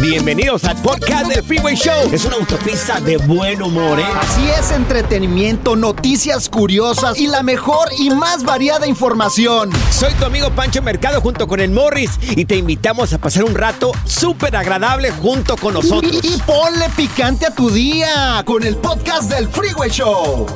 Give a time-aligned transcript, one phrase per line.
[0.00, 2.10] Bienvenidos al podcast del Freeway Show.
[2.12, 4.04] Es una autopista de buen humor, ¿eh?
[4.20, 9.70] Así es, entretenimiento, noticias curiosas y la mejor y más variada información.
[9.90, 13.54] Soy tu amigo Pancho Mercado junto con el Morris y te invitamos a pasar un
[13.54, 16.20] rato súper agradable junto con nosotros.
[16.22, 20.46] Y, y ponle picante a tu día con el podcast del Freeway Show.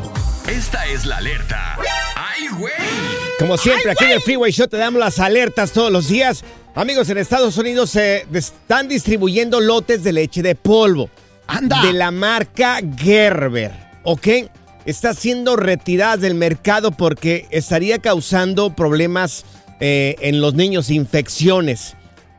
[0.46, 1.78] Esta es la alerta.
[2.16, 2.72] ¡Ay, güey!
[3.38, 6.44] Como siempre, aquí en el Freeway Show te damos las alertas todos los días.
[6.74, 11.10] Amigos, en Estados Unidos se están distribuyendo lotes de leche de polvo.
[11.46, 11.82] Anda.
[11.82, 13.72] De la marca Gerber,
[14.04, 14.28] ¿ok?
[14.84, 19.44] Está siendo retirada del mercado porque estaría causando problemas
[19.80, 21.94] eh, en los niños, infecciones.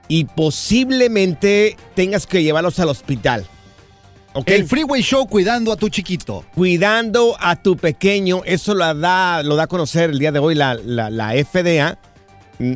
[0.07, 3.45] Y posiblemente tengas que llevarlos al hospital.
[4.33, 4.47] ¿ok?
[4.49, 6.45] El Freeway Show cuidando a tu chiquito.
[6.55, 8.41] cuidando a tu pequeño.
[8.45, 11.97] Eso lo da, lo da a conocer el día de hoy la, la- la FDA.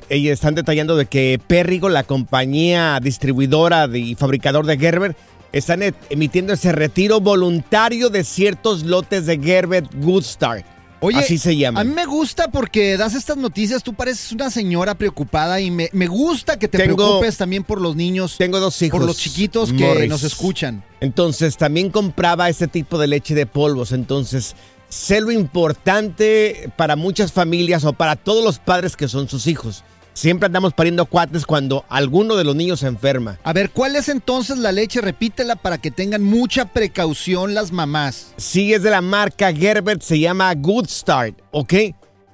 [0.09, 5.16] Ellos están detallando de que Perrigo, la compañía distribuidora y fabricador de Gerber,
[5.51, 10.66] están e- emitiendo ese retiro voluntario de ciertos lotes de Gerber Good Start.
[11.05, 11.81] Oye, Así se llama.
[11.81, 15.89] A mí me gusta porque das estas noticias, tú pareces una señora preocupada y me,
[15.91, 18.97] me gusta que te Tengo- preocupes también por los niños, Tengo dos hijos.
[18.99, 20.09] por los chiquitos que Morris.
[20.09, 20.81] nos escuchan.
[21.01, 23.91] Entonces también compraba este tipo de leche de polvos.
[23.91, 24.55] Entonces
[24.93, 29.83] sé lo importante para muchas familias o para todos los padres que son sus hijos.
[30.13, 33.39] Siempre andamos pariendo cuates cuando alguno de los niños se enferma.
[33.43, 35.01] A ver, ¿cuál es entonces la leche?
[35.01, 38.33] Repítela para que tengan mucha precaución las mamás.
[38.37, 41.73] Si es de la marca Gerber, se llama Good Start, ¿ok?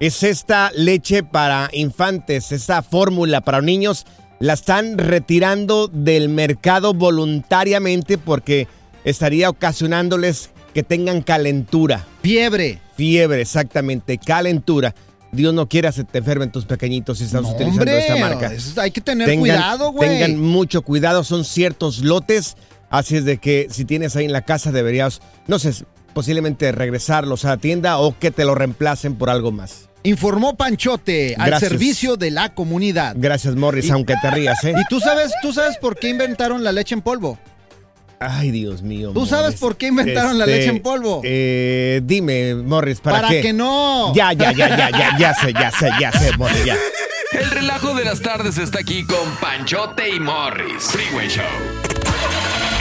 [0.01, 4.05] Es esta leche para infantes, esta fórmula para niños.
[4.39, 8.67] La están retirando del mercado voluntariamente porque
[9.05, 12.05] estaría ocasionándoles que tengan calentura.
[12.21, 12.79] Fiebre.
[12.95, 14.93] Fiebre, exactamente, calentura.
[15.31, 18.51] Dios no quiera se te enfermen tus pequeñitos si estás No, utilizando hombre, esta marca.
[18.77, 20.09] hay que tener cuidado, güey.
[20.09, 22.57] Tengan mucho cuidado, son ciertos lotes,
[22.89, 25.71] así es de que si tienes ahí en la casa deberías, no sé,
[26.13, 29.87] posiblemente regresarlos a la tienda o que te lo reemplacen por algo más.
[30.01, 31.71] Informó Panchote al Gracias.
[31.71, 33.15] servicio de la comunidad.
[33.17, 34.73] Gracias, Morris, aunque te rías, ¿eh?
[34.81, 37.37] ¿Y tú sabes, tú sabes por qué inventaron la leche en polvo?
[38.19, 39.11] Ay, Dios mío.
[39.13, 41.21] ¿Tú sabes por qué inventaron la leche en polvo?
[41.23, 43.41] Eh, dime, Morris, ¿para, Para qué?
[43.41, 44.13] que no.
[44.13, 46.75] Ya, ya, ya, ya, ya, ya sé, ya sé, ya sé, Morris, ya.
[47.31, 50.83] El relajo de las tardes está aquí con Panchote y Morris.
[50.83, 51.43] Freeway Show.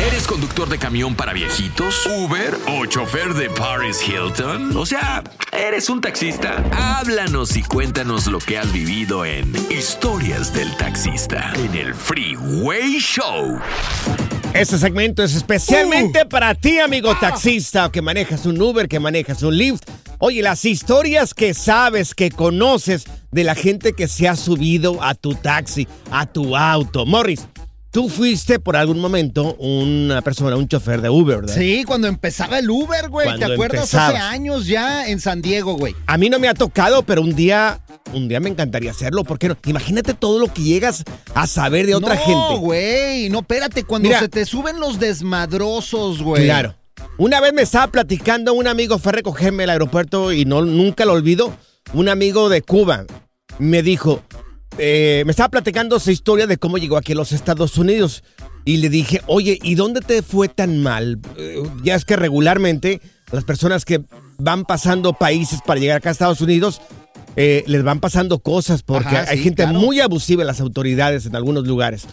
[0.09, 2.07] ¿Eres conductor de camión para viejitos?
[2.07, 2.57] ¿Uber?
[2.69, 4.77] ¿O chofer de Paris Hilton?
[4.77, 5.23] O sea,
[5.53, 6.65] ¿eres un taxista?
[6.73, 13.59] Háblanos y cuéntanos lo que has vivido en Historias del Taxista en el Freeway Show.
[14.55, 19.57] Este segmento es especialmente para ti, amigo taxista, que manejas un Uber, que manejas un
[19.57, 19.85] Lyft.
[20.19, 25.15] Oye, las historias que sabes, que conoces de la gente que se ha subido a
[25.15, 27.07] tu taxi, a tu auto.
[27.07, 27.47] Morris,
[27.91, 31.55] tú fuiste por algún momento una persona, un chofer de Uber, ¿verdad?
[31.55, 33.39] Sí, cuando empezaba el Uber, güey.
[33.39, 33.95] ¿Te acuerdas?
[33.95, 35.95] Hace años ya en San Diego, güey.
[36.07, 37.81] A mí no me ha tocado, pero un día,
[38.13, 39.25] un día me encantaría hacerlo.
[39.25, 39.57] ¿Por qué no?
[39.67, 41.05] Imagínate todo lo que llegas
[41.35, 42.61] a saber de otra no, gente.
[42.61, 43.29] güey.
[43.31, 43.85] No, espérate.
[43.85, 44.21] Cuando Mira.
[44.21, 46.45] se te suben los desmadrosos, güey.
[46.45, 46.75] Claro.
[47.17, 51.05] Una vez me estaba platicando, un amigo fue a recogerme al aeropuerto y no, nunca
[51.05, 51.53] lo olvido.
[51.95, 53.07] Un amigo de Cuba
[53.59, 54.23] me dijo,
[54.79, 58.23] eh, me estaba platicando su historia de cómo llegó aquí a los Estados Unidos.
[58.65, 61.19] Y le dije, oye, ¿y dónde te fue tan mal?
[61.37, 63.01] Eh, ya es que regularmente
[63.33, 64.03] las personas que
[64.39, 66.81] van pasando países para llegar acá a Estados Unidos,
[67.37, 69.79] eh, les van pasando cosas porque Ajá, hay sí, gente claro.
[69.79, 72.07] muy abusiva en las autoridades en algunos lugares.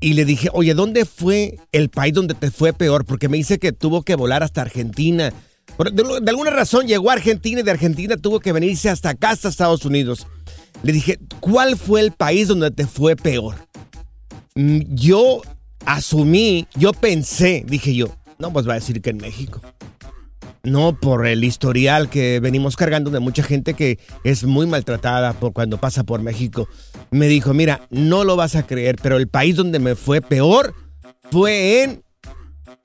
[0.00, 3.04] Y le dije, oye, ¿dónde fue el país donde te fue peor?
[3.04, 5.32] Porque me dice que tuvo que volar hasta Argentina.
[5.78, 9.30] De, de alguna razón llegó a Argentina y de Argentina tuvo que venirse hasta acá,
[9.30, 10.26] hasta Estados Unidos.
[10.82, 13.54] Le dije, ¿cuál fue el país donde te fue peor?
[14.54, 15.42] Mm, Yo
[15.84, 18.08] asumí, yo pensé, dije yo,
[18.38, 19.60] no, pues va a decir que en México.
[20.62, 25.52] No por el historial que venimos cargando de mucha gente que es muy maltratada por
[25.52, 26.68] cuando pasa por México.
[27.12, 30.74] Me dijo, mira, no lo vas a creer, pero el país donde me fue peor
[31.30, 32.02] fue en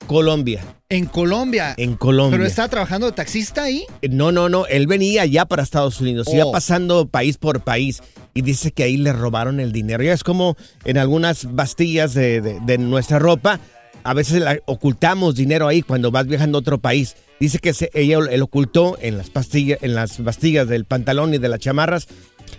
[0.06, 0.62] Colombia.
[0.88, 1.74] En Colombia.
[1.78, 2.36] En Colombia.
[2.38, 3.84] ¿Pero estaba trabajando de taxista ahí?
[4.10, 4.66] No, no, no.
[4.66, 6.26] Él venía ya para Estados Unidos.
[6.32, 6.52] Iba Oh.
[6.52, 8.02] pasando país por país.
[8.34, 10.02] Y dice que ahí le robaron el dinero.
[10.02, 13.58] Ya es como en algunas bastillas de, de- de nuestra ropa.
[14.04, 17.14] A veces la- ocultamos dinero ahí cuando vas viajando a otro país.
[17.40, 21.38] Dice que se- ella él ocultó en las pastillas, en las bastillas del pantalón y
[21.38, 22.06] de las chamarras,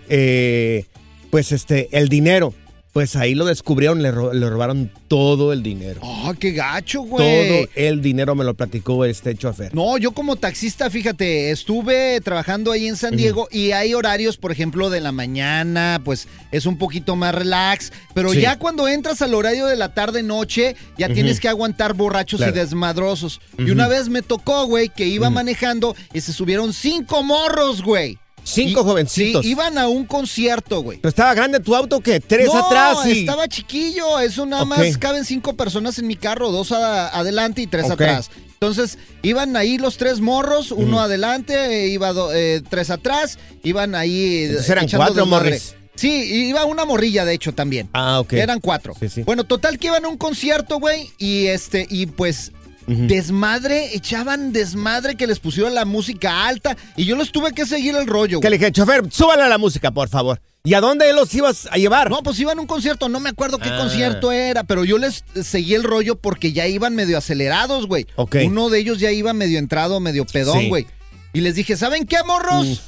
[0.08, 0.86] eh,
[1.30, 2.54] pues este, el dinero.
[2.94, 5.98] Pues ahí lo descubrieron, le, ro- le robaron todo el dinero.
[6.02, 7.48] ¡Oh, qué gacho, güey!
[7.48, 9.74] Todo el dinero me lo platicó este chofer.
[9.74, 14.52] No, yo como taxista, fíjate, estuve trabajando ahí en San Diego y hay horarios, por
[14.52, 18.40] ejemplo, de la mañana, pues es un poquito más relax, pero Sí.
[18.42, 22.52] ya cuando entras al horario de la tarde-noche, ya tienes que aguantar borrachos Claro.
[22.54, 23.40] y desmadrosos.
[23.58, 28.18] Y una vez me tocó, güey, que iba manejando y se subieron cinco morros, güey.
[28.44, 29.42] Cinco Y- jovencitos.
[29.42, 30.98] Sí, iban a un concierto, güey.
[30.98, 34.20] Pero estaba grande tu auto que tres no, atrás y estaba chiquillo.
[34.20, 38.30] Eso nada más caben cinco personas en mi carro, dos a- adelante y tres atrás.
[38.52, 44.44] Entonces, iban ahí los tres morros, uno adelante, iba do- eh, tres atrás, iban ahí.
[44.44, 45.74] Entonces eran cuatro morris.
[45.96, 47.88] Sí, iba una morrilla, de hecho, también.
[47.92, 48.32] Ah, ok.
[48.34, 48.94] Eran cuatro.
[48.98, 49.22] Sí, sí.
[49.22, 52.52] Bueno, total que iban a un concierto, güey, y este, y pues.
[52.86, 57.94] Desmadre, echaban desmadre que les pusieron la música alta y yo les tuve que seguir
[57.96, 58.40] el rollo.
[58.40, 60.40] Que le dije, chofer, súbale a la música, por favor.
[60.66, 62.10] ¿Y a dónde los ibas a llevar?
[62.10, 63.76] No, pues iban a un concierto, no me acuerdo qué Ah.
[63.78, 68.06] concierto era, pero yo les seguí el rollo porque ya iban medio acelerados, güey.
[68.16, 68.36] Ok.
[68.46, 70.68] Uno de ellos ya iba medio entrado, medio pedón, Sí.
[70.68, 70.86] güey.
[71.34, 72.80] Y les dije, ¿saben qué, morros?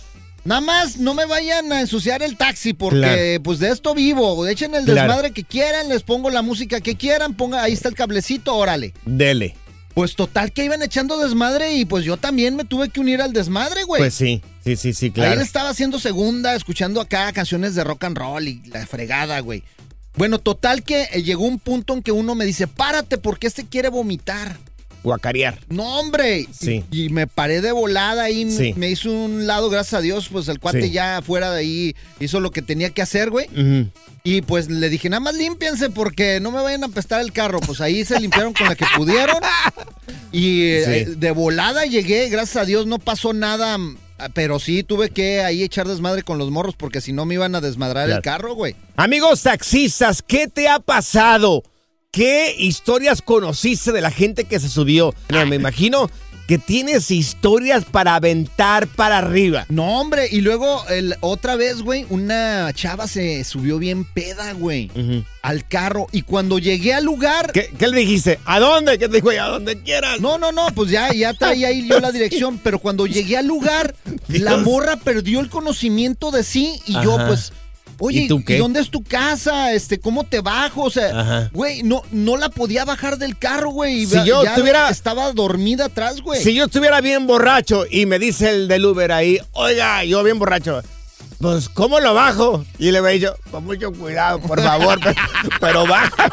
[0.44, 3.43] Nada más no me vayan a ensuciar el taxi porque Claro.
[3.43, 4.46] pues de esto vivo.
[4.46, 5.00] Echen el Claro.
[5.08, 8.94] desmadre que quieran, les pongo la música que quieran, ponga, ahí está el cablecito, órale.
[9.04, 9.56] Dele.
[9.96, 13.32] Pues total que iban echando desmadre y pues yo también me tuve que unir al
[13.32, 14.02] desmadre, güey.
[14.02, 15.32] Pues sí, sí, sí, sí, claro.
[15.32, 19.62] él estaba haciendo segunda, escuchando acá canciones de rock and roll y la fregada, güey.
[20.14, 23.64] Bueno, total que eh, llegó un punto en que uno me dice, párate porque este
[23.64, 24.58] quiere vomitar.
[25.06, 25.58] Guacarear.
[25.69, 26.47] No, hombre.
[26.53, 26.85] Sí.
[26.91, 28.75] Y, y me paré de volada y Sí.
[28.76, 30.91] me hizo un lado, gracias a Dios, pues el cuate Sí.
[30.91, 33.47] ya fuera de ahí hizo lo que tenía que hacer, güey.
[34.25, 37.61] Y pues le dije, nada más límpiense porque no me vayan a apestar el carro.
[37.61, 39.37] Pues ahí se limpiaron con la que pudieron.
[40.32, 43.79] Y eh, de volada llegué, gracias a Dios no pasó nada.
[44.35, 47.55] Pero sí tuve que ahí echar desmadre con los morros porque si no me iban
[47.55, 48.17] a desmadrar Claro.
[48.19, 48.75] el carro, güey.
[48.97, 51.62] Amigos taxistas, ¿qué te ha pasado?
[52.17, 55.15] ¿Qué historias conociste de la gente que se subió?
[55.29, 56.11] No, me imagino
[56.49, 59.67] que tienes historias para aventar para arriba.
[59.69, 60.27] No, hombre.
[60.31, 64.91] Y luego el, otra vez, güey, una chava se subió bien peda, güey,
[65.43, 66.07] al carro.
[66.11, 67.53] Y cuando llegué al lugar...
[67.53, 68.39] ¿Qué, qué le dijiste?
[68.46, 68.99] ¿A dónde?
[68.99, 69.29] ¿Qué te dijo?
[69.29, 70.19] A donde quieras.
[70.19, 73.46] No, no, no, pues ya, ya traía ahí yo la dirección, pero cuando llegué al
[73.46, 73.94] lugar,
[74.29, 77.53] la morra perdió el conocimiento de sí y yo pues,
[77.98, 78.58] oye, ¿Y tú qué?
[78.58, 79.72] dónde es tu casa?
[79.72, 80.82] Este, ¿cómo te bajo?
[80.84, 81.50] O sea, Ajá.
[81.53, 84.03] güey, no, no la podía bajar del carro, güey.
[84.03, 86.43] y Si yo ya tuviera- estaba dormida atrás, güey.
[86.43, 90.38] Si yo estuviera bien borracho y me dice el del Uber ahí, oiga, yo bien
[90.38, 90.82] borracho,
[91.40, 92.64] pues ¿cómo lo bajo?
[92.78, 95.14] Y le he dicho, con mucho cuidado, por favor, pero,
[95.60, 96.10] pero baja.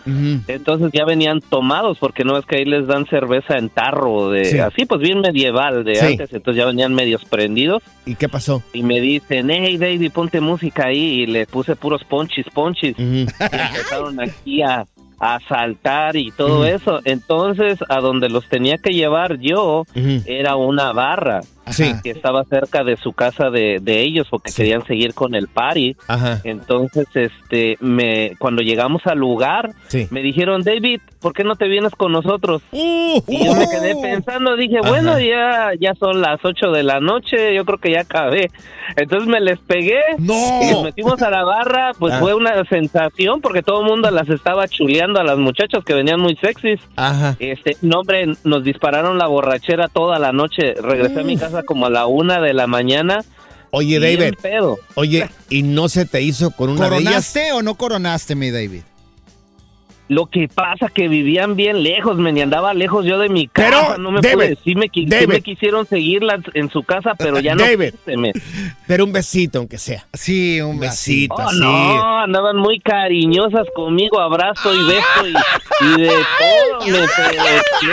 [0.47, 4.45] Entonces ya venían tomados porque no es que ahí les dan cerveza en tarro de
[4.45, 4.59] Sí.
[4.59, 6.07] así pues bien medieval de Sí.
[6.07, 8.63] antes, entonces ya venían medios prendidos ¿Y qué pasó?
[8.73, 12.95] y me dicen, "Hey David, ponte música ahí" y le puse puros ponchis, ponchis.
[12.99, 13.05] Ujú.
[13.05, 14.85] Y empezaron aquí a,
[15.23, 17.01] a saltar y todo eso.
[17.05, 19.87] Entonces, a donde los tenía que llevar yo
[20.27, 21.93] era una barra Sí.
[22.03, 24.57] que estaba cerca de su casa de, de ellos porque Sí.
[24.63, 25.97] querían seguir con el party.
[26.09, 26.41] Ajá.
[26.45, 30.09] Entonces, este, me, cuando llegamos al lugar, Sí.
[30.11, 32.63] me dijeron, David, ¿por qué no te vienes con nosotros?
[32.73, 34.89] Uh, Y yo me quedé pensando, dije, Ajá.
[34.89, 38.51] bueno, ya, ya son las 8 de la noche, yo creo que ya acabé.
[38.97, 40.01] Entonces me les pegué.
[40.19, 40.35] ¡No!
[40.63, 42.19] Y nos metimos a la barra, pues Ah.
[42.19, 46.21] fue una sensación porque todo el mundo las estaba chuleando a las muchachas que venían
[46.21, 46.81] muy sexys.
[46.97, 47.37] Ajá.
[47.39, 50.75] Este, no hombre, nos dispararon la borrachera toda la noche.
[50.75, 53.23] Regresé a mi casa como a la una de la mañana.
[53.71, 54.35] Oye, David.
[54.41, 54.79] pedo.
[54.95, 57.03] Oye, ¿y no se te hizo con una de ellas?
[57.05, 58.83] ¿Coronaste o no coronaste, mi David?
[60.09, 63.71] Lo que pasa que vivían bien lejos, me ni andaba lejos yo de mi casa,
[63.95, 67.15] Pero, no me David, pude, sí me, qui- sí me quisieron seguirlas en su casa,
[67.17, 67.93] pero ya no David.
[68.05, 68.33] quise, me-
[68.87, 70.05] Pero un besito, aunque sea.
[70.13, 71.35] Sí, un besito.
[71.35, 71.61] Oh, así.
[71.61, 76.87] no, andaban muy cariñosas conmigo, abrazo y beso y, y de todo,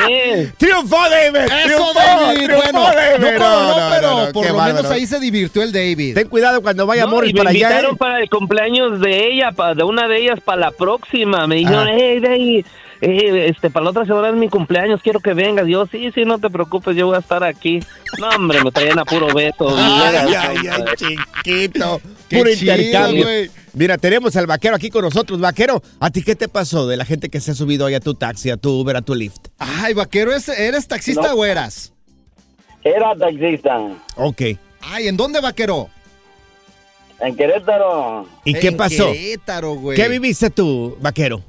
[0.07, 0.45] me.
[0.57, 1.35] ¡Triunfó, David!
[1.37, 2.45] Eso, ¡Triunfó, David.
[2.45, 3.19] triunfó, Bueno, David!
[3.19, 4.89] no coronó, pero no, por lo menos bárbaro.
[4.91, 6.15] ahí se divirtió el David.
[6.15, 7.59] Ten cuidado cuando vaya No, Morris y me para allá.
[7.67, 7.97] invitaron ¿eh?
[7.97, 11.47] para el cumpleaños de ella, pa- de una de ellas para la próxima.
[11.47, 11.95] Me dijeron, Ah.
[11.99, 12.65] Hey, David,
[13.01, 15.67] eh, este, para la otra semana es mi cumpleaños, quiero que vengas.
[15.67, 17.79] Yo, sí, sí, no te preocupes, yo voy a estar aquí.
[18.19, 19.69] No, hombre, me traían a puro beso.
[19.77, 22.01] Ay, ay, ay, chiquito.
[22.29, 23.23] Puro chido, intercambio.
[23.25, 23.51] güey.
[23.73, 25.39] Mira, tenemos al vaquero aquí con nosotros.
[25.39, 27.99] Vaquero, ¿a ti qué te pasó de la gente que se ha subido hoy a
[27.99, 29.47] tu taxi, a tu Uber, a tu Lyft?
[29.59, 31.93] Ay, vaquero, ¿es- ¿eres taxista o eras?
[32.83, 33.77] Era taxista
[34.15, 34.41] Ok.
[34.81, 35.89] Ay, ¿en dónde, vaquero?
[37.21, 38.25] en Querétaro.
[38.45, 39.11] ¿Y qué En pasó?
[39.11, 39.97] Querétaro, güey.
[39.97, 41.43] ¿Qué viviste tú, vaquero?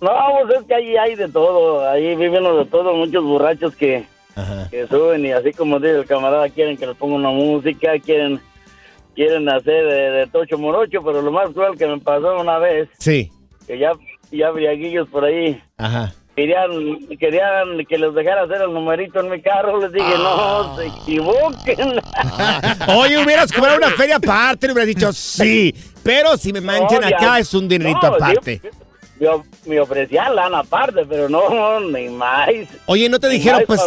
[0.00, 0.10] No,
[0.46, 1.88] pues es que ahí hay de todo.
[1.88, 2.94] Ahí viven los de todo.
[2.94, 4.04] Muchos borrachos que,
[4.36, 4.68] Ajá.
[4.70, 8.40] que suben y así como dice el camarada, quieren que les ponga una música, quieren
[9.14, 12.88] quieren hacer de, de tocho morocho, pero lo más cruel que me pasó una vez,
[13.00, 13.32] Sí.
[13.66, 13.90] que ya,
[14.30, 16.12] ya briaguillos por ahí Ajá.
[16.36, 16.70] querían,
[17.18, 19.80] querían que les dejara hacer el numerito en mi carro.
[19.80, 22.00] Les dije, no, se equivoquen.
[22.96, 25.74] Oye, hubieras cobrado una feria aparte, le hubieras dicho sí.
[26.04, 28.60] Pero si me manchan No, ya- acá es un dinerito No, aparte.
[29.20, 29.28] Me,
[29.66, 32.48] me ofrecían lana aparte, pero no, ni más.
[32.86, 33.80] Oye, ¿no te dijeron, pues,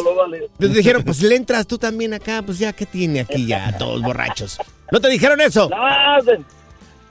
[0.59, 2.41] te dijeron, pues le entras tú también acá?
[2.45, 4.57] Pues ya, ¿qué tiene aquí ya, todos borrachos?
[4.91, 5.69] ¿No te dijeron eso?
[5.69, 5.77] No,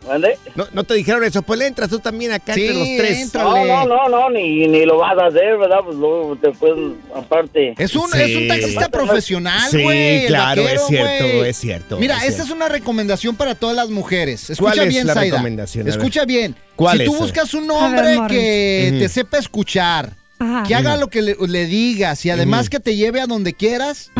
[0.08, 0.38] ¿Mande?
[0.54, 1.42] ¿No, no te dijeron eso?
[1.42, 3.18] Pues le entras tú también acá Sí, entre los tres.
[3.20, 3.42] entra.
[3.44, 5.80] No, no, no, no, ni, ni lo vas a hacer, ¿verdad?
[5.84, 7.74] Pues luego te pueden, aparte.
[7.76, 8.18] Es un, Sí.
[8.20, 10.20] es un taxista profesional, Sí, güey.
[10.22, 12.52] el claro, vaquero, es cierto, es cierto, Mira, es esta cierto.
[12.54, 14.48] es una recomendación para todas las mujeres.
[14.50, 15.36] Escucha ¿Cuál es bien, la Zaida.
[15.36, 15.86] recomendación?
[15.88, 16.56] Escucha bien.
[16.76, 17.10] ¿Cuál si es?
[17.10, 20.62] tú buscas un ver, hombre que te sepa escuchar, Ajá.
[20.66, 24.10] que haga lo que le, le digas y además que te lleve a donde quieras,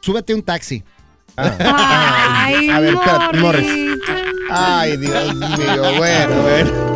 [0.00, 0.82] súbete un taxi.
[1.36, 3.66] Ay, A ver, espérate, Morris.
[4.50, 6.95] Ay, Dios mío, bueno, bueno.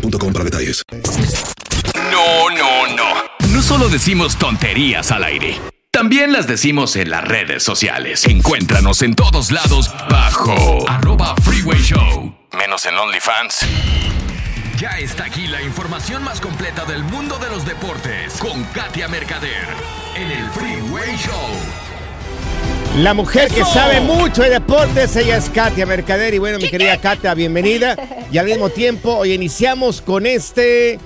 [0.00, 0.82] para detalles.
[2.10, 3.48] No, no, no.
[3.52, 5.60] No solo decimos tonterías al aire.
[5.90, 8.24] También las decimos en las redes sociales.
[8.24, 12.34] Encuéntranos en todos lados bajo arroba freeway show.
[12.52, 13.66] Menos en OnlyFans.
[14.78, 19.68] Ya está aquí la información más completa del mundo de los deportes con Katia Mercader
[20.16, 21.81] en el Freeway Show.
[22.98, 26.34] La mujer que sabe mucho de deportes, ella es Katia Mercader.
[26.34, 27.96] Y bueno, mi querida Katia, bienvenida.
[28.30, 31.00] Y al mismo tiempo, hoy iniciamos con este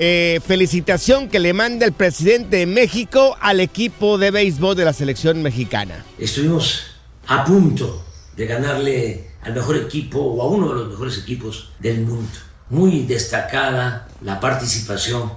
[0.00, 4.92] eh, felicitación que le manda el presidente de México al equipo de béisbol de la
[4.92, 6.04] selección mexicana.
[6.18, 6.82] Estuvimos
[7.28, 8.04] a punto
[8.36, 12.38] de ganarle al mejor equipo o a uno de los mejores equipos del mundo.
[12.70, 15.32] Muy destacada la participación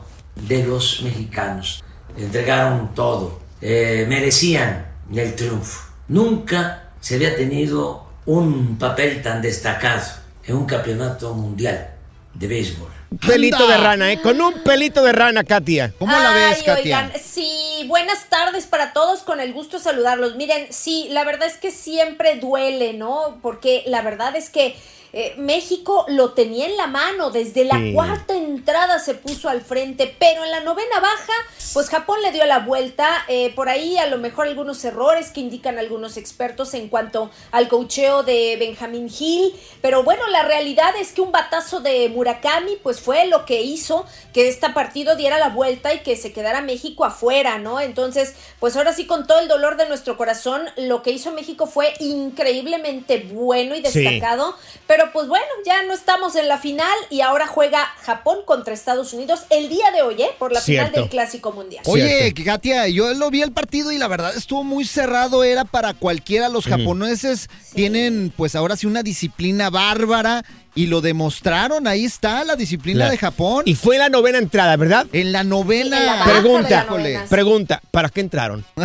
[0.48, 1.84] de los mexicanos.
[2.18, 3.42] Entregaron todo.
[3.62, 5.92] Eh, merecían el triunfo.
[6.08, 10.04] Nunca se había tenido un papel tan destacado
[10.46, 11.90] en un campeonato mundial
[12.34, 12.90] de béisbol.
[13.26, 14.20] Pelito de rana, ¿eh?
[14.22, 15.94] Con un pelito de rana, Katia.
[16.00, 16.98] ¿Cómo la ves, Ay, Katia?
[17.00, 20.36] oigan, sí, buenas tardes para todos, con el gusto de saludarlos.
[20.36, 23.38] Miren, sí, la verdad es que siempre duele, ¿no?
[23.42, 24.76] Porque la verdad es que
[25.14, 27.94] eh, México lo tenía en la mano, desde la Sí.
[27.94, 31.34] cuarta entrada se puso al frente, pero en la novena baja,
[31.74, 35.40] pues Japón le dio la vuelta, eh, por ahí a lo mejor algunos errores que
[35.40, 41.12] indican algunos expertos en cuanto al cocheo de Benjamín Hill, pero bueno, la realidad es
[41.12, 45.50] que un batazo de Murakami, pues fue lo que hizo que este partido diera la
[45.50, 47.80] vuelta y que se quedara México afuera, ¿no?
[47.80, 51.68] Entonces, pues ahora sí, con todo el dolor de nuestro corazón, lo que hizo México
[51.68, 54.00] fue increíblemente bueno y Sí.
[54.04, 54.56] destacado,
[55.04, 59.14] pero pues bueno, ya no estamos en la final y ahora juega Japón contra Estados
[59.14, 60.30] Unidos el día de hoy, ¿eh?
[60.40, 61.84] Por la final del Clásico Mundial.
[61.88, 62.44] Oye, Cierto.
[62.46, 66.50] Katia, yo lo vi el partido y la verdad estuvo muy cerrado, era para cualquiera.
[66.50, 70.44] Los japoneses tienen, pues ahora sí, una disciplina bárbara
[70.76, 71.88] y lo demostraron.
[71.88, 73.64] Ahí está la disciplina La- de Japón.
[73.66, 75.06] Y fue la novena entrada, ¿verdad?
[75.14, 75.98] en la novena.
[75.98, 77.26] Sí, en la Pregunta, la novena.
[77.30, 78.66] pregunta, ¿para qué entraron?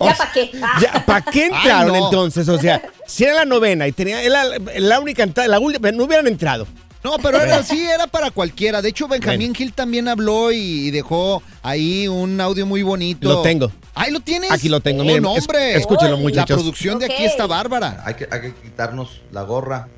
[0.00, 0.50] ya para qué.
[0.80, 2.04] Ya, ¿Para qué Ay, entraron no.
[2.06, 2.48] entonces?
[2.48, 5.90] O sea, si era la novena y tenía era la, la única entrada, la última,
[5.92, 6.66] no hubieran entrado.
[7.02, 8.82] No, pero era así, era para cualquiera.
[8.82, 13.26] De hecho, Benjamín Gil también habló y dejó ahí un audio muy bonito.
[13.26, 13.72] Lo tengo.
[13.94, 14.50] Ahí lo tienes.
[14.50, 15.76] Aquí lo tengo, Oh, miren, no, es- hombre.
[15.76, 16.56] escúchenlo, La muchachos.
[16.58, 18.02] producción de aquí está bárbara.
[18.04, 19.88] Hay que, hay que quitarnos la gorra.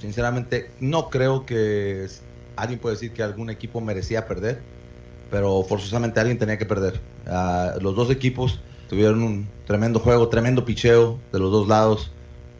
[0.00, 2.06] Sinceramente, no creo que
[2.56, 4.60] alguien puede decir que algún equipo merecía perder,
[5.30, 7.00] pero forzosamente alguien tenía que perder.
[7.26, 12.10] Ah, los dos equipos tuvieron un tremendo juego, tremendo picheo de los dos lados.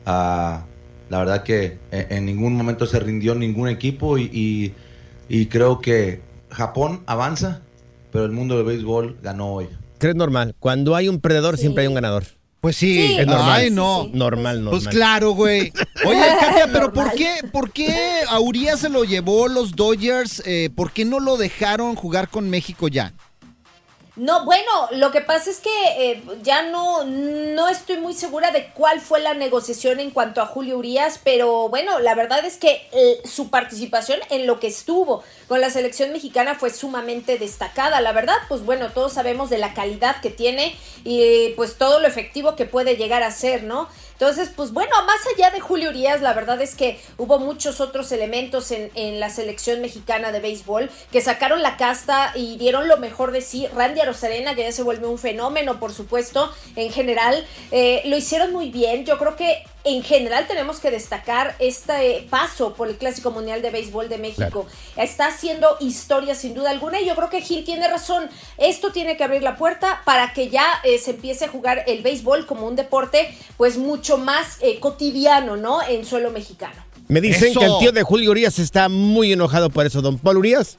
[0.06, 0.64] Ah,
[1.08, 4.74] la verdad que en, en ningún momento se rindió ningún equipo y, y-
[5.28, 7.60] y creo que Japón avanza,
[8.12, 9.68] pero el mundo del béisbol ganó hoy.
[9.98, 10.54] ¿Crees normal?
[10.58, 11.62] Cuando hay un perdedor, Sí.
[11.62, 12.24] siempre hay un ganador.
[12.60, 13.50] Pues sí, Sí, Es normal.
[13.50, 14.02] Ay, no.
[14.04, 14.80] Sí, Normal, normal.
[14.80, 15.72] Pues claro, güey.
[16.04, 20.42] Oye, Katia, pero ¿por qué, ¿por qué a Urias se lo llevó los Dodgers?
[20.44, 23.14] Eh, ¿Por qué no lo dejaron jugar con México ya?
[24.20, 28.66] No, bueno, lo que pasa es que eh, ya no, no estoy muy segura de
[28.74, 32.86] cuál fue la negociación en cuanto a Julio Urias, pero bueno, la verdad es que
[32.92, 38.02] eh, su participación en lo que estuvo con la selección mexicana fue sumamente destacada.
[38.02, 42.06] La verdad, pues bueno, todos sabemos de la calidad que tiene y pues todo lo
[42.06, 43.88] efectivo que puede llegar a ser, ¿no?
[44.20, 48.12] Entonces, pues bueno, más allá de Julio Urias, la verdad es que hubo muchos otros
[48.12, 53.32] elementos en, la selección mexicana de béisbol que sacaron la casta y dieron lo mejor
[53.32, 53.66] de sí.
[53.68, 58.52] Randy Arozarena, que ya se vuelve un fenómeno, por supuesto, en general, eh, lo hicieron
[58.52, 59.06] muy bien.
[59.06, 63.70] Yo creo que en general tenemos que destacar este paso por el Clásico Mundial de
[63.70, 64.66] Béisbol de México.
[64.96, 68.28] Está haciendo historia sin duda alguna y yo creo que Gil tiene razón.
[68.58, 72.02] Esto tiene que abrir la puerta para que ya eh, se empiece a jugar el
[72.02, 75.82] béisbol como un deporte pues mucho más eh, cotidiano, ¿no?
[75.82, 76.74] En suelo mexicano.
[77.08, 77.60] Me dicen Eso.
[77.60, 80.78] que el tío de Julio Urias está muy enojado por eso, don Paul Urias.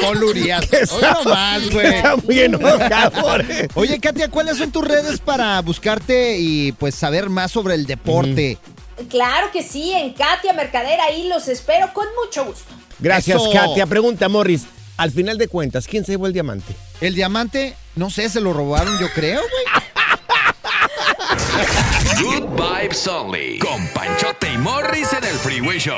[0.00, 0.64] Paul Urias.
[0.72, 1.86] Está- Hoy nomás, güey.
[1.86, 3.38] Está muy enojado.
[3.74, 8.58] Oye, Katia, ¿cuáles son tus redes para buscarte y pues saber más sobre el deporte?
[9.08, 12.72] Claro que sí, en Katia Mercader, ahí los espero con mucho gusto.
[12.98, 13.50] Gracias, Eso.
[13.52, 13.86] Katia.
[13.86, 14.64] Pregunta, Morris.
[14.98, 16.74] Al final de cuentas, ¿quién se llevó el diamante?
[17.00, 19.64] El diamante, no sé, se lo robaron, yo creo, güey.
[22.22, 23.58] Good Vibes Only.
[23.60, 25.96] Con Panchote y Morris en el Freeway Show.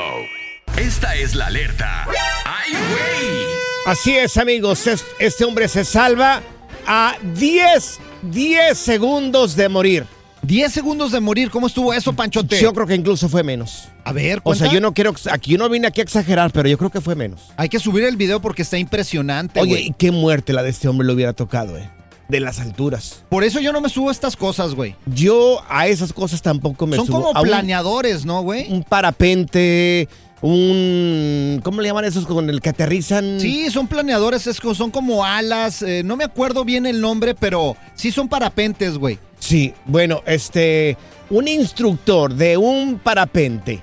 [0.77, 2.07] Esta es la alerta.
[2.45, 3.47] ¡Ay, güey!
[3.87, 4.87] Así es, amigos.
[4.87, 6.43] es- Este hombre se salva
[6.87, 10.07] a 10, 10 segundos de morir.
[10.43, 12.61] 10 segundos de morir, ¿cómo estuvo eso, Panchote?
[12.61, 13.85] Yo creo que incluso fue menos.
[14.05, 14.75] A ver, O sea, cuenta.
[14.75, 17.15] yo no quiero, aquí yo no vine aquí a exagerar, pero yo creo que fue
[17.15, 17.43] menos.
[17.57, 19.87] Hay que subir el video porque está impresionante, Oye, güey.
[19.89, 21.89] y qué muerte la de este hombre le hubiera tocado, eh.
[22.29, 23.23] De las alturas.
[23.29, 24.97] Por eso yo no me subo a estas cosas, güey.
[25.07, 27.23] Yo a esas cosas tampoco me Son subo.
[27.23, 28.73] como A un- planeadores, ¿no, güey?
[28.73, 30.09] Un parapente,
[30.43, 31.61] un...
[31.63, 33.41] ¿Cómo le llaman esos con el que aterrizan?
[33.41, 37.77] Sí, son planeadores, es son como alas, eh, no me acuerdo bien el nombre, pero
[37.95, 39.19] sí son parapentes, güey.
[39.39, 40.97] Sí, bueno, este...
[41.31, 43.83] Un instructor de un parapente,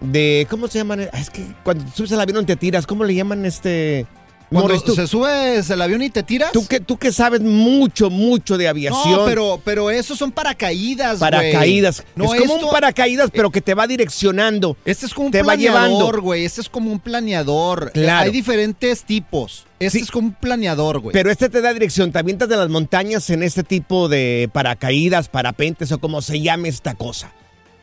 [0.00, 0.46] de...
[0.48, 1.00] ¿Cómo se llaman?
[1.12, 4.06] Es que cuando subes al avión te tiras, ¿cómo le llaman este...
[4.50, 6.52] Cuando tú, se subes el avión y te tiras.
[6.52, 9.10] tú que, tú que sabes mucho, mucho de aviación.
[9.12, 11.30] No, pero, pero esos son paracaídas, güey.
[11.30, 12.04] Paracaídas.
[12.14, 14.76] No, es como esto- un paracaídas, pero que te va direccionando.
[14.84, 16.44] Este es como un te planeador, güey.
[16.44, 17.90] Este es como un planeador.
[17.92, 18.24] Claro.
[18.26, 19.64] Hay diferentes tipos.
[19.78, 20.04] Este Sí.
[20.04, 21.12] es como un planeador, güey.
[21.12, 22.12] Pero este te da dirección.
[22.12, 26.68] Te avientas de las montañas en este tipo de paracaídas, parapentes o como se llame
[26.68, 27.32] esta cosa.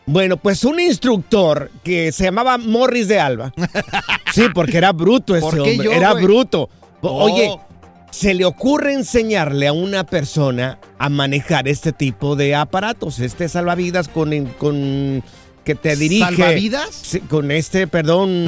[0.06, 3.54] Bueno, pues un instructor que se llamaba Morris de Alba.
[4.34, 5.86] sí, porque era bruto ese ¿Por qué hombre.
[5.86, 6.70] yo, era bruto.
[7.02, 7.26] Oh.
[7.26, 7.58] Oye,
[8.12, 14.08] se le ocurre enseñarle a una persona a manejar este tipo de aparatos, este salvavidas
[14.08, 15.24] con, con
[15.64, 16.26] que te dirige.
[16.26, 17.20] ¿Salvavidas?
[17.30, 18.48] Con este, perdón,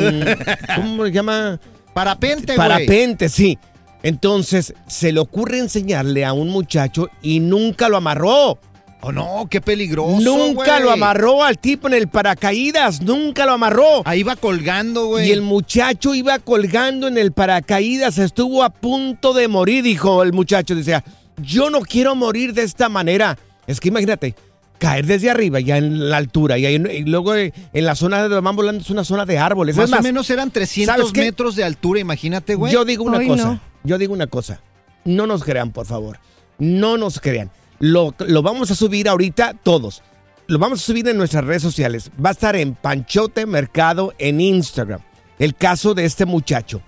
[0.75, 1.59] ¿cómo se llama?
[1.93, 2.57] Parapente, güey.
[2.57, 3.57] Parapente, sí.
[4.03, 8.59] Entonces, se le ocurre enseñarle a un muchacho y nunca lo amarró.
[9.07, 14.01] Oh, no, qué peligroso, nunca lo amarró al tipo en el paracaídas, nunca lo amarró.
[14.03, 15.27] Ahí va colgando, güey.
[15.29, 20.33] Y el muchacho iba colgando en el paracaídas, estuvo a punto de morir, dijo el
[20.33, 20.73] muchacho.
[20.73, 21.03] Decía,
[21.41, 23.37] yo no quiero morir de esta manera.
[23.67, 24.33] Es que imagínate,
[24.79, 28.17] caer desde arriba, ya en la altura, y, ahí- y luego eh, en la zona
[28.17, 29.77] de donde van volando es una zona de árboles.
[29.77, 31.21] Más o menos eran 300 ¿sabes qué?
[31.21, 32.73] metros de altura, imagínate, güey.
[32.73, 33.45] Yo digo una Ay, cosa.
[33.45, 33.59] no.
[33.83, 34.61] Yo digo una cosa.
[35.03, 36.17] No nos crean, por favor.
[36.57, 37.51] No nos crean.
[37.79, 40.01] Lo, lo vamos a subir ahorita todos.
[40.47, 42.11] Lo vamos a subir en nuestras redes sociales.
[42.23, 45.01] Va a estar en Panchote Mercado en Instagram.
[45.39, 46.81] El caso de este muchacho.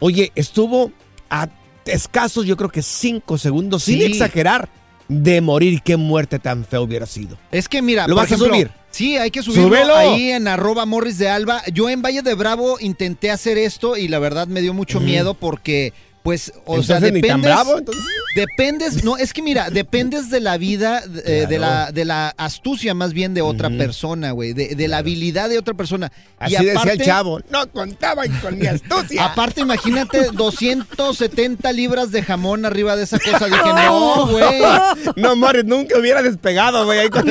[0.00, 0.92] Oye, estuvo
[1.30, 1.48] a
[1.86, 4.68] escasos, yo creo que cinco segundos, sin exagerar,
[5.08, 5.82] de morir.
[5.82, 7.38] Qué muerte tan fea hubiera sido.
[7.50, 8.70] Es que mira, ¿Lo vas a subir?
[8.90, 9.94] Sí, hay que subirlo ¡Súbelo!
[9.94, 11.62] ahí en arroba Morris de Alba.
[11.72, 15.34] Yo en Valle de Bravo intenté hacer esto y la verdad me dio mucho miedo
[15.34, 15.92] porque,
[16.28, 17.50] pues, o sea, Entonces, ni tan dependes...
[17.54, 18.04] bravo, entonces.
[18.36, 22.92] Dependes, no, es que mira, dependes de la vida, eh, de, la, de la astucia
[22.92, 26.12] más bien de otra persona, güey, de, de la habilidad de otra persona.
[26.38, 27.40] Así decía el chavo.
[27.48, 29.24] No contaban con mi astucia.
[29.24, 33.46] Aparte, imagínate 270 libras de jamón arriba de esa cosa.
[33.46, 34.60] Dije, no, güey.
[35.16, 36.98] No, Morris, nunca hubiera despegado, güey.
[36.98, 37.24] ahí con-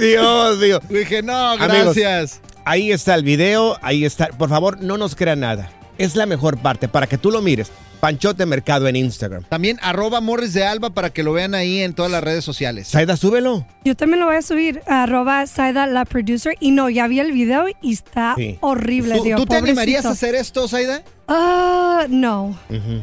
[0.00, 0.80] Dios, Dios.
[0.88, 2.40] Dije, no, Amigos, gracias.
[2.64, 4.30] Ahí está el video, ahí está.
[4.30, 5.70] Por favor, no nos crea nada.
[5.98, 7.70] Es la mejor parte para que tú lo mires.
[8.00, 9.44] Panchote Mercado en Instagram.
[9.44, 12.88] También arroba Morris de Alba para que lo vean ahí en todas las redes sociales.
[12.88, 13.66] Saida, súbelo.
[13.84, 16.54] Yo también lo voy a subir arroba Saida la producer.
[16.60, 18.58] Y no, ya vi el video y está Sí.
[18.60, 19.40] horrible, ¿Tú, Dios.
[19.40, 21.02] tú te animarías a hacer esto, Saida?
[21.26, 22.54] Ah, no.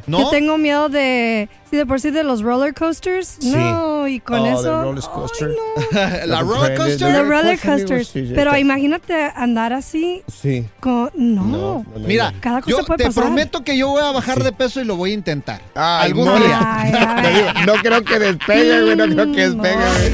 [0.06, 0.20] ¿No?
[0.20, 3.38] Yo tengo miedo de, sí, de por sí de los roller coasters.
[3.40, 3.52] Sí.
[3.56, 4.82] No, y con Oh, eso.
[4.84, 5.52] roller coaster.
[6.28, 7.12] ¿La roller coaster?
[7.14, 10.68] Los roller sí, Pero imagínate andar así Sí.
[10.80, 11.10] con.
[11.16, 11.44] No.
[11.44, 12.42] No, no, no, Mira, no.
[12.42, 13.24] Cada cosa yo puede te pasar.
[13.24, 15.62] prometo que yo voy a bajar de peso y lo voy a intentar.
[15.74, 16.60] Ay, Algún día.
[16.62, 18.96] Ay, no creo que despegue, güey.
[18.98, 19.64] No creo que No.
[19.64, 19.76] despegue,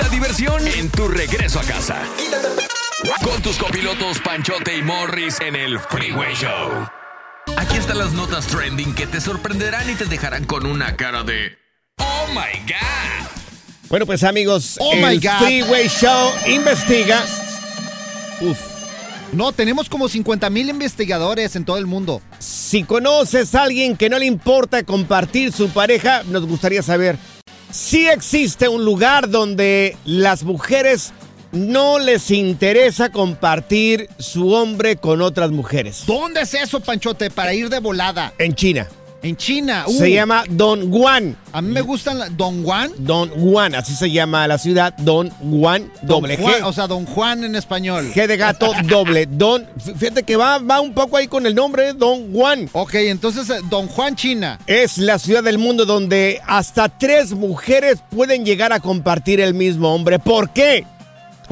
[0.00, 1.98] La diversión en tu regreso a casa.
[3.24, 6.88] Con tus copilotos Panchote y Morris en el Freeway Show.
[7.56, 11.58] Aquí están las notas trending que te sorprenderán y te dejarán con una cara de
[11.98, 13.28] Oh my God.
[13.88, 15.38] Bueno, pues amigos, Oh, el my God.
[15.40, 17.24] Freeway Show investiga.
[18.40, 18.58] Uf.
[19.32, 22.20] No, tenemos como 50 mil investigadores en todo el mundo.
[22.38, 27.16] Si conoces a alguien que no le importa compartir su pareja, nos gustaría saber
[27.70, 31.12] si existe un lugar donde las mujeres
[31.52, 36.04] no les interesa compartir su hombre con otras mujeres.
[36.06, 37.30] ¿Dónde es eso, Panchote?
[37.30, 38.32] Para ir de volada.
[38.38, 38.88] En China.
[39.22, 39.84] En China.
[39.86, 41.36] Uh, Se llama Don Juan.
[41.52, 42.90] A mí me gustan la- Don Juan.
[42.98, 44.94] Don Juan, así se llama la ciudad.
[44.98, 46.66] Don Juan, doble Don Juan, G.
[46.66, 48.10] O sea, Don Juan en español.
[48.12, 49.26] G de gato, doble.
[49.26, 49.64] Don,
[49.96, 52.68] fíjate que va, va un poco ahí con el nombre, Don Juan.
[52.72, 54.58] Ok, entonces eh, Don Juan China.
[54.66, 59.94] Es la ciudad del mundo donde hasta tres mujeres pueden llegar a compartir el mismo
[59.94, 60.18] hombre.
[60.18, 60.84] ¿Por qué?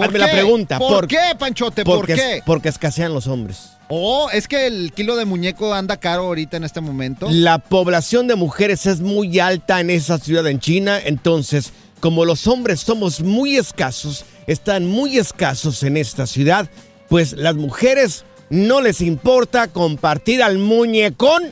[0.01, 0.27] ¿Por Hazme qué?
[0.27, 0.79] la pregunta.
[0.79, 1.85] ¿Por, qué, Panchote?
[1.85, 2.43] ¿Por porque, qué?
[2.47, 3.73] Porque escasean los hombres.
[3.89, 7.29] Oh, es que el kilo de muñeco anda caro ahorita en este momento.
[7.31, 12.47] La población de mujeres es muy alta en esa ciudad en China, entonces, como los
[12.47, 16.71] hombres somos muy escasos, están muy escasos en esta ciudad,
[17.09, 21.43] pues las mujeres no les importa compartir al muñecón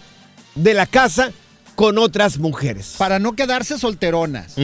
[0.54, 1.32] de la casa
[1.74, 2.94] con otras mujeres.
[2.98, 4.54] Para no quedarse solteronas.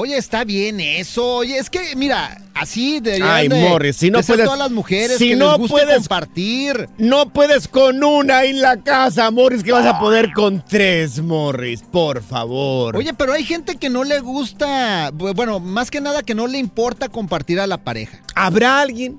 [0.00, 1.38] Oye, está bien eso.
[1.38, 4.70] Oye, es que, mira, así deberían Ay, de, Morris, si no de puedes- todas las
[4.70, 6.88] mujeres si que no les gusta puedes- compartir.
[6.98, 11.82] No puedes con una en la casa, Morris, que vas a poder con tres, Morris,
[11.82, 12.96] por favor.
[12.96, 16.46] Oye, pero hay gente que no le gusta, bu- bueno, más que nada que no
[16.46, 18.20] le importa compartir a la pareja.
[18.36, 19.18] ¿habrá alguien?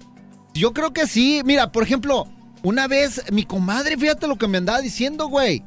[0.54, 1.42] Yo creo que sí.
[1.44, 2.26] Mira, por ejemplo,
[2.64, 5.62] una vez mi comadre, fíjate lo que me andaba diciendo, güey.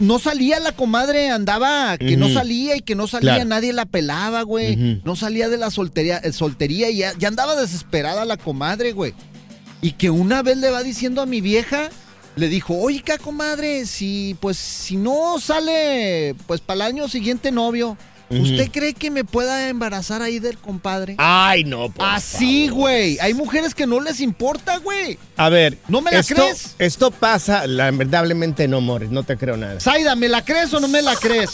[0.00, 3.48] No salía la comadre, andaba que no salía y que no salía, Claro.
[3.48, 5.00] nadie la pelaba, güey.
[5.04, 9.14] No salía de la soltería, eh, soltería y ya, ya andaba desesperada la comadre, güey.
[9.80, 11.88] Y que una vez le va diciendo a mi vieja,
[12.36, 13.86] le dijo, oye, ¿qué comadre?
[13.86, 17.96] Si, pues, si no sale, pues, para el año siguiente novio,
[18.40, 21.16] ¿usted cree que me pueda embarazar ahí del compadre?
[21.18, 23.18] Ay, no, por Así, güey.
[23.20, 25.18] Hay mujeres que no les importa, güey.
[25.36, 25.78] A ver.
[25.88, 26.74] ¿No me la esto, crees?
[26.78, 29.80] Esto pasa, lamentablemente no, Morris, no te creo nada.
[29.80, 31.50] Zaida, ¿me la crees o no me la crees?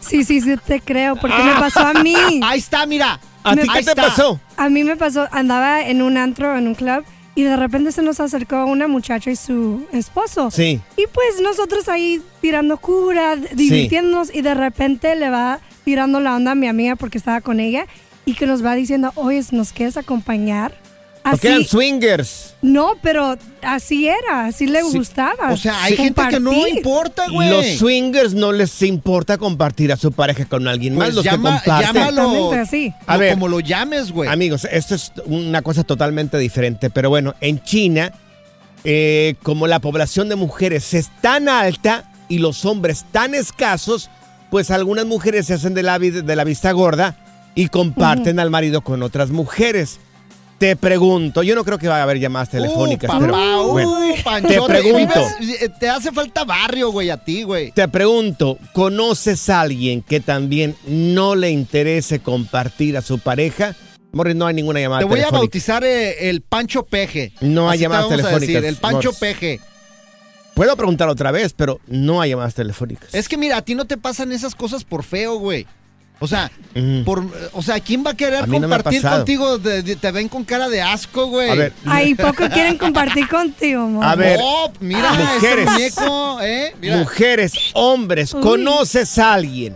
[0.00, 2.14] Sí, sí, sí, te creo, porque me pasó a mí.
[2.42, 3.18] Ahí está, mira.
[3.42, 4.02] ¿A Me- ti qué te está.
[4.08, 4.40] pasó?
[4.56, 7.04] A mí me pasó, andaba en un antro, en un club,
[7.36, 10.50] y de repente se nos acercó una muchacha y su esposo.
[10.50, 10.80] Sí.
[10.96, 16.50] Y pues nosotros ahí tirando cura, divirtiéndonos, y de repente le va tirando la onda
[16.50, 17.86] a mi amiga porque estaba con ella,
[18.24, 20.74] y que nos va diciendo, oye, ¿nos quieres acompañar?
[21.22, 22.54] Porque eran swingers.
[22.62, 24.96] no, pero así era, así le Sí.
[24.98, 25.52] gustaba.
[25.52, 27.50] O sea, hay gente que no importa, güey.
[27.50, 31.06] Los swingers no les importa compartir a su pareja con alguien más.
[31.06, 31.94] Pues Los llama- que comparten.
[31.94, 32.52] llámalo.
[32.52, 32.92] Así.
[33.06, 33.34] A ver.
[33.34, 34.28] Como lo llames, güey.
[34.28, 38.12] Amigos, esto es una cosa totalmente diferente, pero bueno, en China,
[38.84, 44.10] eh, como la población de mujeres es tan alta y los hombres tan escasos,
[44.50, 47.16] pues algunas mujeres se hacen de la, de la vista gorda
[47.54, 49.98] y comparten al marido con otras mujeres.
[50.58, 53.34] Te pregunto, yo no creo que va a haber llamadas telefónicas, uh, pero
[53.66, 53.94] uh, bueno,
[54.48, 55.20] te pregunto.
[55.38, 57.72] vives- eh, te hace falta barrio, güey, a ti, güey.
[57.72, 63.76] Te pregunto, ¿conoces a alguien que también no le interese compartir a su pareja?
[64.12, 65.38] Morris, no hay ninguna llamada Te voy a telefónica.
[65.40, 67.32] bautizar eh, el Pancho Peje.
[67.42, 69.18] No hay Así llamadas telefónicas, decir, el Pancho Morris.
[69.18, 69.60] Peje.
[70.56, 73.14] Puedo preguntar otra vez, pero no hay llamadas telefónicas.
[73.14, 75.66] Es que mira, a ti no te pasan esas cosas por feo, güey.
[76.18, 76.50] O sea,
[77.04, 79.58] por, o sea, ¿quién va a querer A no compartir contigo?
[79.58, 81.50] De- de- te ven con cara de asco, güey.
[81.50, 84.02] A ver, Ay, poco quieren compartir contigo, amor.
[84.02, 84.40] A ver,
[84.80, 85.68] mira, mujeres.
[85.78, 86.74] este muñeco, ¿eh?
[86.80, 86.96] Mira.
[86.96, 88.40] mujeres, hombres, Uy.
[88.40, 89.74] ¿conoces a alguien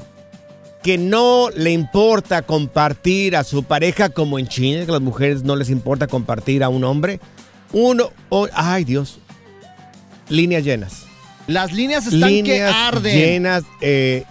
[0.83, 5.43] que no le importa compartir a su pareja como en China, que a las mujeres
[5.43, 7.21] no les importa compartir a un hombre?
[7.73, 8.13] Uno,
[8.55, 9.19] ay Dios,
[10.31, 11.05] líneas llenas.
[11.47, 13.17] Las líneas están que arden.
[13.17, 14.25] llenas, eh,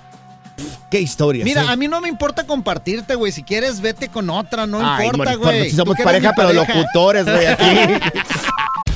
[0.90, 1.46] qué historias.
[1.46, 1.68] Mira, eh.
[1.70, 3.32] a mí no me importa compartirte, güey.
[3.32, 5.70] Si quieres, vete con otra, no Ay, importa, güey.
[5.70, 6.74] Si somos pareja, pero pareja.
[6.76, 7.66] locutores, güey, aquí.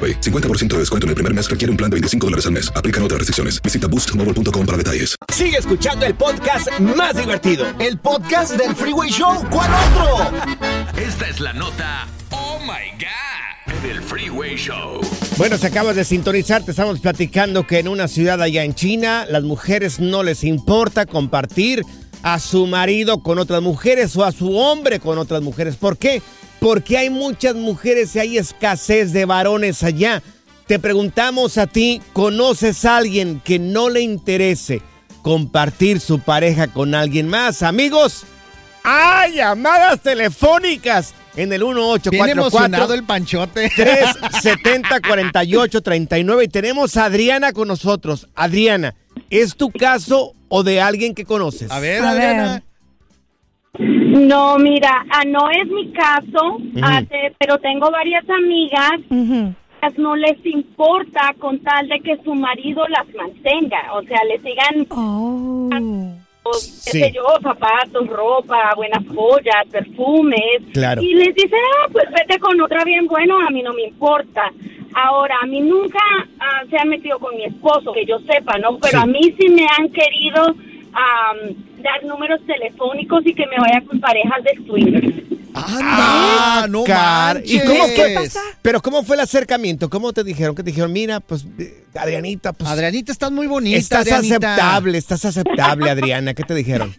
[0.00, 0.20] AroPay.
[0.20, 2.72] 50% de descuento en el primer mes requiere un plan de 25 dólares al mes.
[2.74, 3.60] Aplican otras restricciones.
[3.60, 5.16] Visita boostmobile.com para detalles.
[5.32, 7.66] Sigue escuchando el podcast más divertido.
[7.78, 9.44] El podcast del Freeway Show.
[9.50, 10.38] ¿Cuál otro?
[10.96, 15.00] Esta es la nota Oh My God del Freeway Show.
[15.36, 19.26] Bueno, si acabas de sintonizar, te estamos platicando que en una ciudad allá en China,
[19.28, 21.82] las mujeres no les importa compartir
[22.22, 25.76] a su marido con otras mujeres o a su hombre con otras mujeres.
[25.76, 26.22] ¿Por qué?
[26.60, 30.22] Porque hay muchas mujeres y hay escasez de varones allá.
[30.66, 34.82] Te preguntamos a ti, ¿conoces a alguien que no le interese
[35.22, 37.62] compartir su pareja con alguien más?
[37.62, 38.24] Amigos,
[38.84, 43.70] hay llamadas telefónicas en el 1844 el panchote.
[43.76, 48.28] 370 4839 y tenemos a Adriana con nosotros.
[48.34, 48.94] Adriana,
[49.30, 51.70] ¿es tu caso o de alguien que conoces?
[51.70, 52.62] A ver, Adriana.
[53.78, 59.00] No, mira, ah, no es mi caso, ah, te- pero tengo varias amigas.
[59.80, 64.38] Las No les importa con tal de que su marido las mantenga, o sea, le
[64.40, 64.84] sigan,
[66.42, 67.00] pues, qué Sí.
[67.00, 70.62] sé yo, zapatos, ropa, buenas joyas, perfumes.
[70.74, 71.00] Claro.
[71.02, 74.50] Y les dice, ah, pues vete con otra bien bueno, a mí no me importa.
[74.94, 76.00] Ahora, a mí nunca
[76.40, 78.76] ah, se han metido con mi esposo, que yo sepa, ¿no?
[78.78, 79.04] Pero Sí.
[79.04, 80.44] a mí sí me han querido
[80.92, 85.14] am, dar números telefónicos y que me vaya con parejas de swingers.
[85.52, 88.28] Ah, no car- ¿Y cómo fue?
[88.62, 89.90] Pero ¿cómo fue el acercamiento?
[89.90, 90.54] ¿Cómo te dijeron?
[90.54, 94.36] Que te dijeron, mira, pues eh, Adrianita, pues Adrianita, estás muy bonita, estás Adrianita.
[94.54, 96.34] aceptable, estás aceptable, Adriana.
[96.34, 96.94] ¿Qué te dijeron?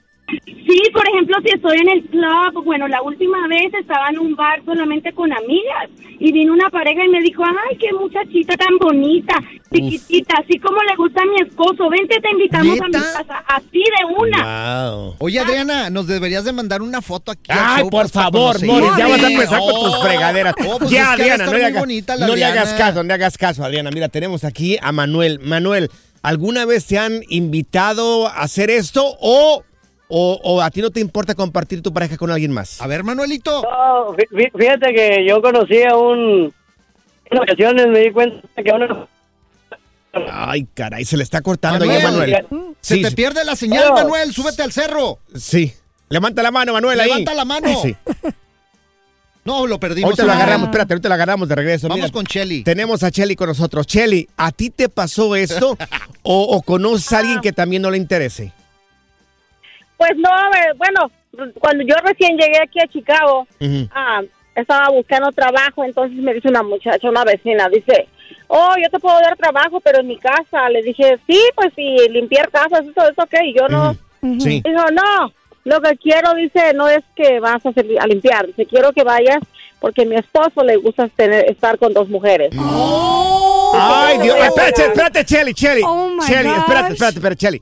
[0.72, 4.36] Sí, por ejemplo, si estoy en el club, bueno, la última vez estaba en un
[4.38, 8.78] bar solamente con amigas y vino una pareja y me dijo, ay, qué muchachita tan
[8.80, 9.34] bonita,
[9.74, 13.80] chiquitita, así como le gusta a mi esposo, vente, te invitamos a mi casa, así
[13.80, 15.12] de una.
[15.20, 17.50] Oye, Adriana, nos deberías de mandar una foto aquí.
[17.50, 18.66] Ay, show, por favor.
[18.66, 20.54] Morris, ya vas a empezar con Oh, tus fregaderas.
[20.68, 21.86] oh, pues ya, Adriana, no le, hagas,
[22.38, 23.90] le hagas caso, no le hagas caso, Adriana.
[23.92, 25.40] Mira, tenemos aquí a Manuel.
[25.42, 25.90] Manuel,
[26.22, 29.64] ¿alguna vez te han invitado a hacer esto o,
[30.14, 32.82] o, o a ti no te importa compartir tu pareja con alguien más?
[32.82, 33.62] A ver, Manuelito.
[33.64, 36.54] No, fí- fí- fíjate que yo conocí a un...
[37.26, 39.08] En ocasiones me di cuenta que uno...
[40.30, 42.76] Ay, caray, se le está cortando ahí a Manuel, Manuel.
[42.82, 43.16] Se Sí, te sí.
[43.16, 43.94] pierde la señal, No.
[43.94, 44.34] Manuel.
[44.34, 45.20] Súbete al cerro.
[45.34, 45.74] Sí.
[46.10, 47.08] Levanta la mano, Manuel, ahí.
[47.08, 47.82] Levanta la mano.
[47.82, 47.96] Sí.
[49.44, 50.10] No, lo perdimos.
[50.10, 50.36] Ahorita lo Ah.
[50.36, 51.88] agarramos, espérate, ahorita lo agarramos de regreso.
[51.88, 52.64] Vamos con Chelly.
[52.64, 53.88] Tenemos a Chelly con nosotros.
[53.88, 55.76] Chelly, ¿a ti te pasó esto
[56.22, 58.54] o, o conoces a alguien que también no le interese?
[60.02, 60.30] Pues no,
[60.78, 61.12] bueno,
[61.60, 63.46] cuando yo recién llegué aquí a Chicago,
[63.94, 64.22] ah,
[64.56, 68.08] estaba buscando trabajo, entonces me dice una muchacha, una vecina, dice,
[68.48, 70.68] oh, yo te puedo dar trabajo, pero en mi casa.
[70.70, 73.34] Le dije, sí, pues sí, limpiar casas, eso es ok.
[73.46, 73.96] Y yo no.
[74.40, 74.64] Sí.
[74.66, 75.32] Dijo, no,
[75.66, 79.04] lo que quiero, dice, no es que vas a, hacer- a limpiar, dice, quiero que
[79.04, 79.38] vayas
[79.80, 82.52] porque a mi esposo le gusta tener, estar con dos mujeres.
[83.74, 84.36] Ay, Dios.
[84.40, 85.82] Espérate, espérate, Chelly, Chelly.
[85.86, 87.62] Oh, Chelly, espérate, espérate, espérate, Chelly.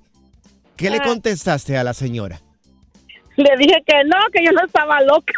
[0.79, 1.03] ¿Qué le Ah.
[1.03, 2.39] contestaste a la señora?
[3.35, 5.33] Le dije que no, que yo no estaba loca.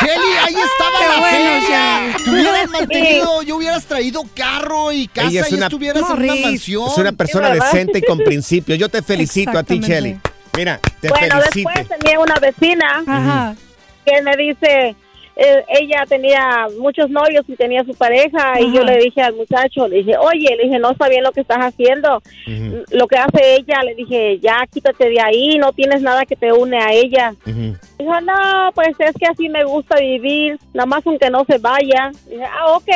[0.00, 2.16] Chelly, ahí estaba Qué la bueno, feria.
[2.24, 6.16] Te hubieras mantenido, yo hubieras traído carro y casa Ella es y una- estuvieras en
[6.24, 6.88] una mansión.
[6.90, 7.72] Es una persona ¿verdad?
[7.72, 8.78] decente y con principios.
[8.78, 10.10] Yo te felicito a ti, Chelly.
[10.10, 10.28] Exactamente.
[10.56, 11.70] Mira, te bueno, felicito.
[11.74, 13.54] después tenía una vecina Ajá.
[14.04, 14.96] que me dice,
[15.40, 19.86] eh, ella tenía muchos novios y tenía su pareja y yo le dije al muchacho,
[19.86, 22.20] le dije, oye, le dije, no está bien lo que estás haciendo.
[22.90, 26.52] Lo que hace ella, le dije, ya quítate de ahí, no tienes nada que te
[26.52, 27.34] une a ella.
[27.44, 32.10] Dijo, no, pues es que así me gusta vivir, nada más aunque no se vaya.
[32.28, 32.88] Dije, ah, ok.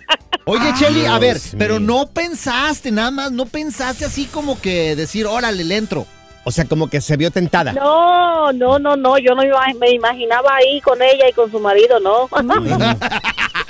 [0.44, 1.88] Oye, Chelly, a ver, Dios pero mío.
[1.88, 6.06] no pensaste nada más, no pensaste así como que decir, órale, le entro.
[6.44, 7.72] O sea, como que se vio tentada.
[7.72, 11.50] No, no, no, no, yo no me ima- me imaginaba ahí con ella y con
[11.50, 12.28] su marido, no.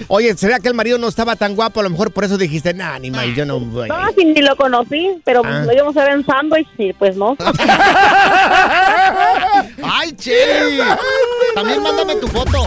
[0.08, 1.80] Oye, ¿sería que el marido no estaba tan guapo?
[1.80, 3.88] A lo mejor por eso dijiste, nah, ni mal, yo no voy.
[3.88, 5.62] No, si ni lo conocí, pero Ah.
[5.66, 7.36] lo íbamos a ver en sándwich y pues no.
[9.82, 10.80] ¡Ay, Chelly!
[11.54, 12.66] También mándame tu foto.